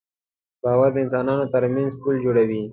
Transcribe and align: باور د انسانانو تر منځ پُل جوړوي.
باور 0.63 0.89
د 0.93 0.97
انسانانو 1.03 1.45
تر 1.53 1.63
منځ 1.75 1.91
پُل 2.01 2.15
جوړوي. 2.25 2.63